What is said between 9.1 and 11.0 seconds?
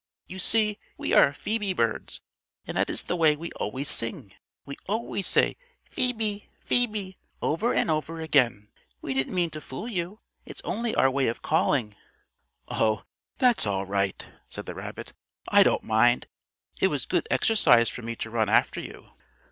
didn't mean to fool you. It's only